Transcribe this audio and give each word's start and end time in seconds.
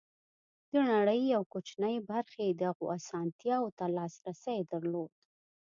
د 0.71 0.73
نړۍ 0.91 1.21
یوې 1.33 1.49
کوچنۍ 1.53 1.95
برخې 2.09 2.45
دغو 2.61 2.85
اسانتیاوو 2.97 3.75
ته 3.77 3.85
لاسرسی 3.97 4.59
درلود. 4.71 5.13